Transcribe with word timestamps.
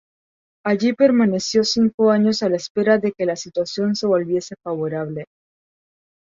Allí 0.65 0.93
permaneció 0.93 1.63
cinco 1.63 2.09
años 2.09 2.41
a 2.41 2.49
la 2.49 2.55
espera 2.55 2.97
de 2.97 3.11
que 3.11 3.23
la 3.27 3.35
situación 3.35 3.95
se 3.95 4.07
volviese 4.07 4.55
favorable. 4.63 5.25